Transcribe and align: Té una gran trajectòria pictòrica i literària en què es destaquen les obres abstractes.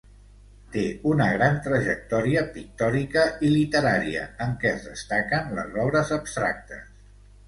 Té 0.75 0.83
una 1.09 1.25
gran 1.33 1.57
trajectòria 1.65 2.41
pictòrica 2.55 3.25
i 3.49 3.51
literària 3.55 4.23
en 4.47 4.55
què 4.63 4.71
es 4.79 4.87
destaquen 4.87 5.53
les 5.59 5.77
obres 5.85 6.11
abstractes. 6.17 6.89